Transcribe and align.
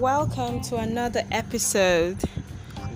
welcome 0.00 0.62
to 0.62 0.76
another 0.76 1.22
episode 1.30 2.16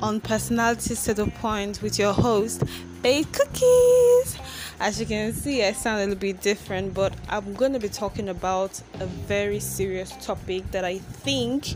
on 0.00 0.22
Personality 0.22 0.94
to 0.94 1.12
the 1.12 1.26
Point 1.26 1.82
with 1.82 1.98
your 1.98 2.14
host, 2.14 2.62
Baked 3.02 3.30
Cookies. 3.30 4.38
As 4.80 4.98
you 4.98 5.04
can 5.04 5.34
see, 5.34 5.62
I 5.62 5.72
sound 5.72 5.98
a 5.98 6.04
little 6.06 6.18
bit 6.18 6.40
different, 6.40 6.94
but 6.94 7.12
I'm 7.28 7.52
going 7.52 7.74
to 7.74 7.78
be 7.78 7.90
talking 7.90 8.30
about 8.30 8.80
a 9.00 9.04
very 9.04 9.60
serious 9.60 10.14
topic 10.24 10.70
that 10.70 10.86
I 10.86 10.96
think 10.96 11.74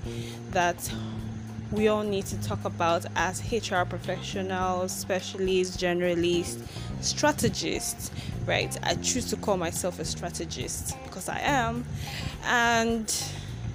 that 0.53 0.91
we 1.73 1.89
all 1.89 2.05
need 2.05 2.25
to 2.25 2.41
talk 2.41 2.65
about 2.65 3.05
as 3.15 3.43
HR 3.53 3.85
professionals, 3.85 4.93
specialists, 4.93 5.77
generalists, 5.77 6.59
strategists, 7.03 8.11
right? 8.47 8.75
I 8.83 8.95
choose 8.95 9.29
to 9.29 9.37
call 9.37 9.59
myself 9.59 9.99
a 9.99 10.07
strategist 10.07 10.97
because 11.05 11.29
I 11.29 11.41
am. 11.41 11.85
And 12.45 13.15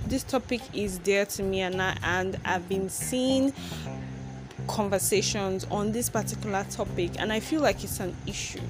this 0.08 0.24
topic 0.24 0.62
is 0.74 0.98
dear 1.00 1.26
to 1.26 1.44
me 1.44 1.62
and 1.62 1.82
I, 1.82 1.98
and 2.04 2.38
I've 2.46 2.68
been 2.68 2.90
seeing 2.90 3.54
conversations 4.68 5.66
on 5.72 5.92
this 5.92 6.10
particular 6.10 6.66
topic 6.70 7.12
and 7.20 7.32
I 7.32 7.40
feel 7.40 7.62
like 7.62 7.84
it's 7.84 8.00
an 8.00 8.16
issue. 8.28 8.62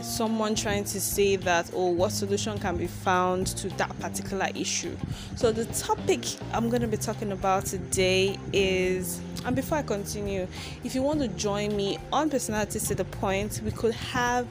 Someone 0.00 0.54
trying 0.54 0.84
to 0.84 1.00
say 1.00 1.36
that 1.36 1.70
oh 1.74 1.90
what 1.90 2.12
solution 2.12 2.58
can 2.58 2.76
be 2.76 2.86
found 2.86 3.48
to 3.48 3.68
that 3.70 3.98
particular 4.00 4.48
issue? 4.54 4.96
So 5.36 5.52
the 5.52 5.64
topic 5.66 6.24
i'm 6.52 6.68
going 6.68 6.82
to 6.82 6.88
be 6.88 6.96
talking 6.96 7.32
about 7.32 7.66
today 7.66 8.38
is 8.52 9.20
and 9.44 9.54
before 9.54 9.78
i 9.78 9.82
continue 9.82 10.46
if 10.84 10.94
you 10.94 11.02
want 11.02 11.20
to 11.20 11.28
join 11.28 11.76
me 11.76 11.98
on 12.12 12.30
personality 12.30 12.78
to 12.80 12.94
the 12.94 13.04
point 13.04 13.60
we 13.64 13.70
could 13.70 13.94
have 13.94 14.46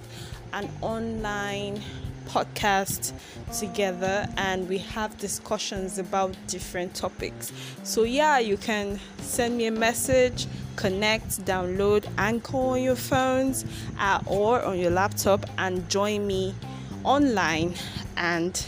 an 0.53 0.69
online 0.81 1.81
podcast 2.27 3.13
together 3.57 4.27
and 4.37 4.67
we 4.67 4.77
have 4.77 5.17
discussions 5.17 5.97
about 5.97 6.35
different 6.47 6.93
topics. 6.93 7.51
So, 7.83 8.03
yeah, 8.03 8.39
you 8.39 8.57
can 8.57 8.99
send 9.19 9.57
me 9.57 9.67
a 9.67 9.71
message, 9.71 10.47
connect, 10.75 11.45
download 11.45 12.05
Anchor 12.17 12.57
on 12.57 12.83
your 12.83 12.95
phones 12.95 13.65
uh, 13.99 14.19
or 14.25 14.61
on 14.61 14.77
your 14.77 14.91
laptop 14.91 15.45
and 15.57 15.87
join 15.89 16.27
me 16.27 16.53
online 17.03 17.73
and 18.17 18.65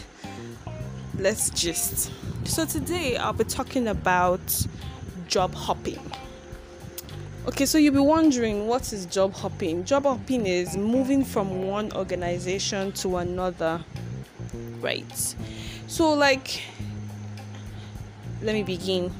let's 1.18 1.50
just. 1.50 2.10
So, 2.44 2.64
today 2.64 3.16
I'll 3.16 3.32
be 3.32 3.44
talking 3.44 3.88
about 3.88 4.40
job 5.28 5.54
hopping. 5.54 6.00
Okay, 7.50 7.66
so 7.66 7.78
you'll 7.78 7.94
be 7.94 7.98
wondering 7.98 8.68
what 8.68 8.92
is 8.92 9.06
job 9.06 9.34
hopping? 9.34 9.84
Job 9.84 10.04
hopping 10.04 10.46
is 10.46 10.76
moving 10.76 11.24
from 11.24 11.66
one 11.66 11.92
organization 11.94 12.92
to 12.92 13.16
another, 13.16 13.84
right? 14.80 15.34
So, 15.88 16.12
like, 16.12 16.62
let 18.40 18.54
me 18.54 18.62
begin. 18.62 19.10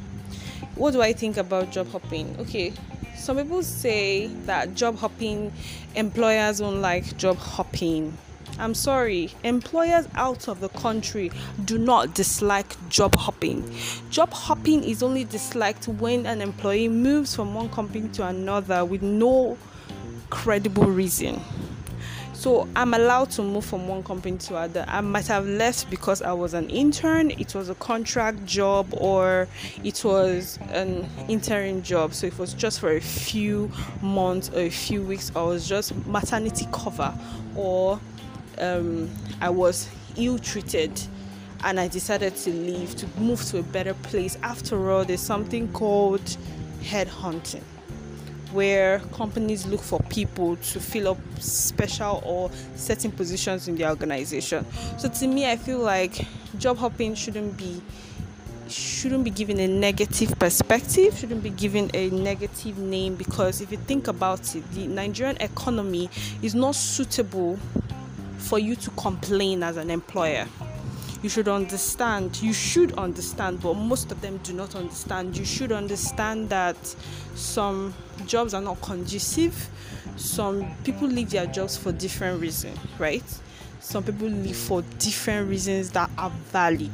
What 0.77 0.93
do 0.93 1.03
I 1.03 1.13
think 1.13 1.39
about 1.39 1.73
job 1.73 1.91
hopping? 1.91 2.37
Okay, 2.39 2.73
some 3.17 3.37
people 3.37 3.65
say 3.65 4.29
that 4.47 4.77
job 4.77 4.97
hopping 4.97 5.53
employers 5.97 6.61
don't 6.61 6.81
like 6.81 7.17
job 7.17 7.37
hopping 7.37 8.17
I'm 8.61 8.75
sorry, 8.75 9.31
employers 9.43 10.07
out 10.15 10.47
of 10.49 10.61
the 10.61 10.69
country 10.69 11.33
do 11.65 11.79
not 11.79 12.15
dislike 12.15 12.77
job 12.91 13.15
hopping. 13.15 13.75
Job 14.11 14.33
hopping 14.33 14.85
is 14.85 15.03
only 15.03 15.25
disliked 15.25 15.89
when 15.89 16.27
an 16.27 16.43
employee 16.43 16.89
moves 16.89 17.35
from 17.35 17.55
one 17.55 17.71
company 17.71 18.09
to 18.11 18.27
another 18.27 18.85
with 18.85 19.03
no 19.03 19.57
credible 20.29 20.85
reason. 20.85 21.41
So 22.33 22.67
I'm 22.75 22.95
allowed 22.95 23.31
to 23.33 23.43
move 23.43 23.67
from 23.67 23.87
one 23.87 24.03
company 24.03 24.39
to 24.39 24.55
other. 24.55 24.87
I 24.89 25.03
might 25.03 25.27
have 25.27 25.47
left 25.47 25.91
because 25.91 26.23
I 26.23 26.33
was 26.33 26.55
an 26.55 26.71
intern, 26.71 27.31
it 27.33 27.55
was 27.55 27.69
a 27.69 27.75
contract 27.75 28.47
job, 28.47 28.87
or 28.93 29.47
it 29.85 30.03
was 30.03 30.59
an 30.71 31.07
interim 31.29 31.83
job. 31.83 32.15
So 32.15 32.27
it 32.27 32.39
was 32.39 32.55
just 32.55 32.81
for 32.81 32.93
a 32.93 33.01
few 33.01 33.71
months 34.01 34.49
or 34.55 34.61
a 34.61 34.71
few 34.71 35.03
weeks, 35.03 35.31
or 35.35 35.49
was 35.49 35.69
just 35.69 35.95
maternity 36.07 36.67
cover, 36.73 37.13
or 37.55 38.01
um, 38.61 39.11
I 39.41 39.51
was 39.51 39.89
ill 40.17 40.39
treated 40.39 41.01
and 41.65 41.79
I 41.79 41.89
decided 41.89 42.37
to 42.37 42.51
leave 42.51 42.97
to 42.97 43.07
move 43.19 43.43
to 43.47 43.59
a 43.59 43.63
better 43.63 43.95
place. 43.95 44.39
After 44.43 44.91
all, 44.91 45.05
there's 45.05 45.21
something 45.21 45.73
called 45.73 46.25
headhunting 46.83 47.63
where 48.53 48.99
companies 49.13 49.67
look 49.67 49.81
for 49.81 50.01
people 50.09 50.57
to 50.57 50.81
fill 50.81 51.09
up 51.09 51.19
special 51.39 52.21
or 52.25 52.51
certain 52.75 53.13
positions 53.13 53.69
in 53.69 53.77
the 53.77 53.89
organization. 53.89 54.67
So 54.99 55.09
to 55.09 55.27
me, 55.29 55.49
I 55.51 55.57
feel 55.57 55.79
like 55.79 56.27
job 56.59 56.79
hopping 56.79 57.15
shouldn't 57.15 57.57
be 57.57 57.81
shouldn't 58.69 59.25
be 59.25 59.31
given 59.31 59.59
a 59.59 59.67
negative 59.67 60.39
perspective, 60.39 61.19
shouldn't 61.19 61.43
be 61.43 61.51
given 61.51 61.91
a 61.93 62.09
negative 62.11 62.79
name 62.79 63.17
because 63.17 63.61
if 63.61 63.73
you 63.73 63.79
think 63.79 64.07
about 64.07 64.55
it, 64.55 64.69
the 64.73 64.87
Nigerian 64.87 65.37
economy 65.41 66.09
is 66.41 66.55
not 66.55 66.77
suitable 66.77 67.59
for 68.51 68.59
you 68.59 68.75
to 68.75 68.91
complain 68.91 69.63
as 69.63 69.77
an 69.77 69.91
employer. 69.91 70.45
You 71.23 71.29
should 71.29 71.47
understand, 71.47 72.43
you 72.43 72.53
should 72.53 72.93
understand, 72.99 73.63
but 73.63 73.75
most 73.75 74.11
of 74.11 74.21
them 74.23 74.39
do 74.39 74.53
not 74.53 74.75
understand. 74.75 75.37
You 75.37 75.45
should 75.45 75.71
understand 75.71 76.49
that 76.49 76.77
some 77.37 77.95
jobs 78.27 78.53
are 78.53 78.61
not 78.61 78.83
conducive, 78.83 79.71
some 80.17 80.67
people 80.83 81.07
leave 81.07 81.31
their 81.31 81.47
jobs 81.47 81.77
for 81.77 81.93
different 81.93 82.41
reasons, 82.41 82.77
right? 82.99 83.23
Some 83.79 84.03
people 84.03 84.27
leave 84.27 84.57
for 84.57 84.83
different 84.99 85.49
reasons 85.49 85.91
that 85.91 86.11
are 86.19 86.31
valid. 86.51 86.91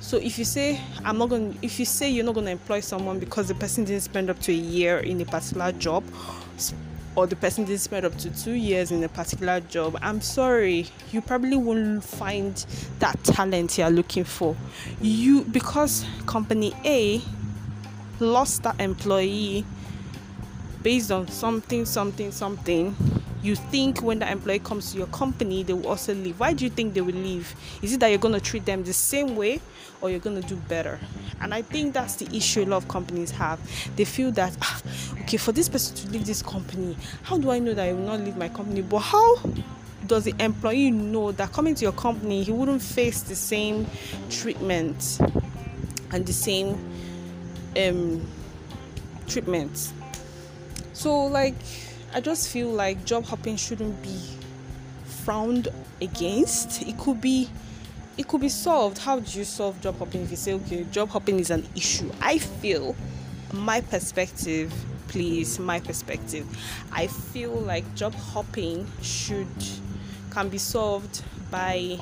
So 0.00 0.16
if 0.16 0.40
you 0.40 0.44
say 0.44 0.80
I'm 1.04 1.18
not 1.18 1.28
going, 1.28 1.56
if 1.62 1.78
you 1.78 1.84
say 1.84 2.10
you're 2.10 2.24
not 2.24 2.34
going 2.34 2.46
to 2.46 2.52
employ 2.52 2.80
someone 2.80 3.20
because 3.20 3.46
the 3.46 3.54
person 3.54 3.84
didn't 3.84 4.02
spend 4.02 4.28
up 4.28 4.40
to 4.40 4.52
a 4.52 4.56
year 4.56 4.98
in 4.98 5.20
a 5.20 5.24
particular 5.24 5.70
job, 5.70 6.02
or 7.16 7.26
the 7.26 7.36
person 7.36 7.64
didn't 7.64 7.80
spend 7.80 8.04
up 8.04 8.16
to 8.18 8.30
two 8.30 8.52
years 8.52 8.90
in 8.90 9.02
a 9.04 9.08
particular 9.08 9.60
job, 9.60 9.98
I'm 10.02 10.20
sorry, 10.20 10.86
you 11.12 11.20
probably 11.20 11.56
won't 11.56 12.04
find 12.04 12.54
that 12.98 13.22
talent 13.24 13.78
you're 13.78 13.90
looking 13.90 14.24
for. 14.24 14.56
You 15.00 15.44
because 15.44 16.04
company 16.26 16.72
A 16.84 17.22
lost 18.20 18.62
that 18.62 18.80
employee 18.80 19.64
based 20.82 21.10
on 21.10 21.28
something, 21.28 21.84
something, 21.86 22.30
something. 22.30 22.94
You 23.44 23.56
think 23.56 24.00
when 24.00 24.20
the 24.20 24.30
employee 24.30 24.58
comes 24.58 24.92
to 24.92 24.96
your 24.96 25.06
company, 25.08 25.62
they 25.62 25.74
will 25.74 25.88
also 25.88 26.14
leave. 26.14 26.40
Why 26.40 26.54
do 26.54 26.64
you 26.64 26.70
think 26.70 26.94
they 26.94 27.02
will 27.02 27.12
leave? 27.12 27.54
Is 27.82 27.92
it 27.92 28.00
that 28.00 28.08
you're 28.08 28.18
going 28.18 28.32
to 28.32 28.40
treat 28.40 28.64
them 28.64 28.84
the 28.84 28.94
same 28.94 29.36
way 29.36 29.60
or 30.00 30.08
you're 30.08 30.18
going 30.18 30.40
to 30.40 30.48
do 30.48 30.56
better? 30.56 30.98
And 31.42 31.52
I 31.52 31.60
think 31.60 31.92
that's 31.92 32.16
the 32.16 32.34
issue 32.34 32.62
a 32.62 32.64
lot 32.64 32.78
of 32.78 32.88
companies 32.88 33.30
have. 33.32 33.60
They 33.96 34.06
feel 34.06 34.32
that, 34.32 34.56
ah, 34.62 34.80
okay, 35.20 35.36
for 35.36 35.52
this 35.52 35.68
person 35.68 35.94
to 35.94 36.08
leave 36.08 36.24
this 36.24 36.40
company, 36.40 36.96
how 37.22 37.36
do 37.36 37.50
I 37.50 37.58
know 37.58 37.74
that 37.74 37.86
I 37.86 37.92
will 37.92 38.06
not 38.06 38.20
leave 38.20 38.38
my 38.38 38.48
company? 38.48 38.80
But 38.80 39.00
how 39.00 39.36
does 40.06 40.24
the 40.24 40.34
employee 40.38 40.90
know 40.90 41.30
that 41.32 41.52
coming 41.52 41.74
to 41.74 41.82
your 41.82 41.92
company, 41.92 42.44
he 42.44 42.50
wouldn't 42.50 42.80
face 42.80 43.20
the 43.20 43.36
same 43.36 43.86
treatment 44.30 45.18
and 46.12 46.24
the 46.24 46.32
same 46.32 46.82
um, 47.76 48.26
treatment? 49.26 49.92
So, 50.94 51.26
like, 51.26 51.56
I 52.14 52.20
just 52.20 52.48
feel 52.48 52.68
like 52.68 53.04
job 53.04 53.24
hopping 53.24 53.56
shouldn't 53.56 54.00
be 54.00 54.20
frowned 55.04 55.66
against. 56.00 56.80
It 56.82 56.96
could 56.96 57.20
be 57.20 57.50
it 58.16 58.28
could 58.28 58.40
be 58.40 58.48
solved. 58.48 58.98
How 58.98 59.18
do 59.18 59.36
you 59.36 59.44
solve 59.44 59.80
job 59.80 59.98
hopping 59.98 60.22
if 60.22 60.30
you 60.30 60.36
say 60.36 60.52
okay, 60.54 60.84
job 60.92 61.08
hopping 61.08 61.40
is 61.40 61.50
an 61.50 61.66
issue? 61.74 62.08
I 62.20 62.38
feel 62.38 62.94
my 63.52 63.80
perspective, 63.80 64.72
please, 65.08 65.58
my 65.58 65.80
perspective. 65.80 66.46
I 66.92 67.08
feel 67.08 67.50
like 67.50 67.84
job 67.96 68.14
hopping 68.14 68.86
should 69.02 69.48
can 70.30 70.48
be 70.48 70.58
solved 70.58 71.20
by 71.50 71.98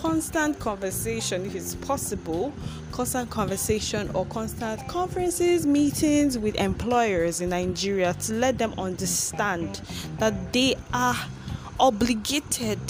constant 0.00 0.58
conversation 0.58 1.44
if 1.44 1.54
it's 1.54 1.74
possible. 1.74 2.52
Constant 2.92 3.30
conversation 3.30 4.10
or 4.14 4.24
constant 4.26 4.86
conferences 4.88 5.66
meetings 5.66 6.38
with 6.38 6.54
employers 6.56 7.40
in 7.40 7.50
nigeria 7.50 8.14
to 8.14 8.32
let 8.34 8.58
them 8.58 8.74
understand 8.78 9.80
that 10.18 10.52
they 10.52 10.74
are 10.92 11.16
obligated 11.78 12.80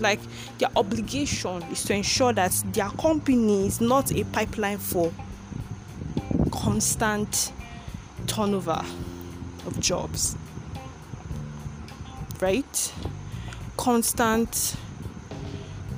like 0.00 0.20
their 0.58 0.70
obligation 0.76 1.62
is 1.64 1.84
to 1.84 1.94
ensure 1.94 2.32
that 2.32 2.52
their 2.72 2.88
company 2.90 3.66
is 3.66 3.80
not 3.80 4.10
a 4.12 4.24
pipeline 4.24 4.78
for 4.78 5.12
constant 6.50 7.52
turnover 8.26 8.82
of 9.66 9.78
jobs 9.80 10.36
right? 12.40 12.92
Constant 13.76 14.76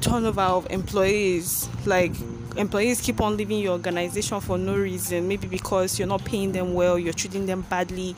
turnover 0.00 0.41
of 0.41 0.70
employees 0.70 1.69
like 1.87 2.12
employees 2.56 3.00
keep 3.00 3.20
on 3.20 3.37
leaving 3.37 3.58
your 3.58 3.73
organization 3.73 4.41
for 4.41 4.58
no 4.58 4.76
reason 4.76 5.29
maybe 5.29 5.47
because 5.47 5.99
you're 5.99 6.08
not 6.08 6.25
paying 6.25 6.52
them 6.52 6.75
well 6.75 6.99
you're 6.99 7.12
treating 7.12 7.47
them 7.47 7.62
badly 7.62 8.14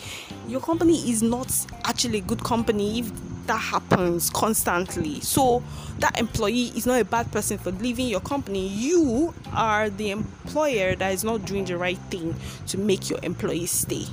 your 0.49 0.61
company 0.61 1.11
is 1.11 1.23
not 1.23 1.50
actually 1.84 2.19
a 2.19 2.23
good 2.23 2.43
company 2.43 3.00
if 3.00 3.12
that 3.46 3.58
happens 3.58 4.31
constantly. 4.31 5.20
So 5.20 5.62
that 5.99 6.19
employee 6.19 6.73
is 6.76 6.87
not 6.87 7.00
a 7.00 7.05
bad 7.05 7.31
person 7.32 7.58
for 7.58 7.70
leaving 7.70 8.08
your 8.08 8.20
company. 8.20 8.69
You 8.69 9.35
are 9.52 9.90
the 9.90 10.11
employer 10.11 10.94
that 10.96 11.12
is 11.12 11.25
not 11.25 11.44
doing 11.44 11.64
the 11.64 11.76
right 11.76 11.99
thing 12.11 12.35
to 12.69 12.78
make 12.78 13.11
your 13.11 13.19
employees 13.23 13.70
stay. 13.70 14.06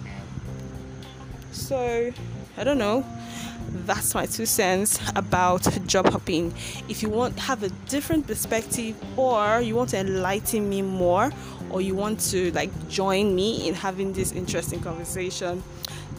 So 1.52 2.12
I 2.58 2.64
don't 2.64 2.78
know. 2.78 3.06
That's 3.72 4.14
my 4.16 4.26
two 4.26 4.46
cents 4.46 5.00
about 5.16 5.68
job 5.88 6.10
hopping. 6.10 6.54
If 6.88 7.02
you 7.02 7.10
want 7.10 7.40
have 7.40 7.64
a 7.64 7.70
different 7.88 8.28
perspective 8.28 8.96
or 9.18 9.62
you 9.62 9.76
want 9.76 9.90
to 9.92 9.98
enlighten 9.98 10.70
me 10.70 10.82
more 10.82 11.32
or 11.70 11.82
you 11.82 11.96
want 11.96 12.20
to 12.32 12.52
like 12.52 12.72
join 12.90 13.36
me 13.36 13.68
in 13.68 13.74
having 13.74 14.14
this 14.14 14.32
interesting 14.32 14.82
conversation, 14.82 15.64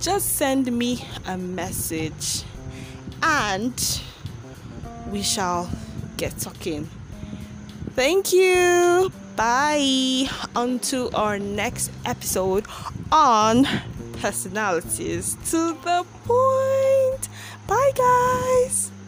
just 0.00 0.36
send 0.36 0.70
me 0.72 1.04
a 1.26 1.36
message 1.36 2.44
and 3.22 4.00
we 5.10 5.22
shall 5.22 5.68
get 6.16 6.38
talking. 6.38 6.88
Thank 7.94 8.32
you. 8.32 9.12
Bye. 9.36 10.28
Until 10.54 11.14
our 11.14 11.38
next 11.38 11.90
episode 12.04 12.66
on 13.10 13.66
personalities 14.20 15.36
to 15.50 15.76
the 15.82 16.06
point. 16.24 16.69
Bye, 17.90 17.96
guys. 17.96 18.99